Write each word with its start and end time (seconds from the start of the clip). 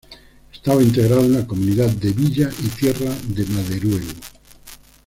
Estaba 0.51 0.81
integrado 0.81 1.21
en 1.25 1.33
la 1.33 1.45
Comunidad 1.45 1.91
de 1.91 2.11
Villa 2.11 2.49
y 2.63 2.69
Tierra 2.69 3.15
de 3.27 3.45
Maderuelo. 3.45 4.13